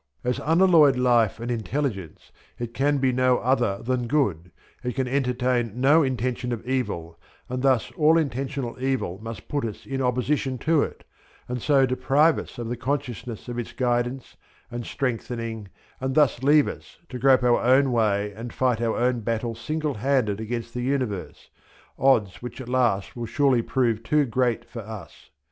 As 0.23 0.41
unalloyed 0.43 0.95
Life 0.97 1.39
and 1.39 1.51
Intelligence 1.51 2.31
it 2.57 2.73
can 2.73 2.97
be 2.97 3.11
no 3.11 3.37
other 3.37 3.83
than 3.83 4.07
good, 4.07 4.51
it 4.83 4.95
can 4.95 5.07
entertain 5.07 5.79
no 5.79 6.01
intention 6.01 6.51
of 6.51 6.65
evil, 6.67 7.19
and 7.47 7.61
thus 7.61 7.91
all 7.95 8.17
intentional 8.17 8.83
evil 8.83 9.19
must 9.21 9.47
put 9.47 9.63
us 9.63 9.85
in 9.85 10.01
opposition 10.01 10.57
to 10.57 10.81
it, 10.81 11.03
and 11.47 11.61
so 11.61 11.85
deprive 11.85 12.39
us 12.39 12.57
of 12.57 12.67
the 12.67 12.75
consciousness 12.77 13.47
of 13.47 13.59
its 13.59 13.73
guidance 13.73 14.37
and 14.71 14.87
strengthening 14.87 15.67
and 15.99 16.15
thus 16.15 16.41
leave 16.41 16.67
us 16.67 16.97
to 17.09 17.19
grope 17.19 17.43
our 17.43 17.61
own 17.61 17.91
way 17.91 18.33
and 18.35 18.53
fight 18.53 18.81
our 18.81 18.97
own 18.97 19.19
battle 19.19 19.53
single 19.53 19.93
handed 19.93 20.39
against 20.41 20.73
the 20.73 20.81
universe, 20.81 21.51
odds 21.99 22.41
which 22.41 22.59
at 22.59 22.67
last 22.67 23.15
will 23.15 23.27
surely 23.27 23.61
prove 23.61 24.01
too 24.01 24.25
great 24.25 24.67
for 24.67 24.79
us. 24.81 25.29